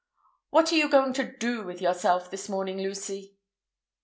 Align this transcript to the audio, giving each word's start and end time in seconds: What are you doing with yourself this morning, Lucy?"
What 0.49 0.71
are 0.71 0.75
you 0.77 0.89
doing 1.37 1.63
with 1.67 1.79
yourself 1.79 2.31
this 2.31 2.49
morning, 2.49 2.79
Lucy?" 2.79 3.35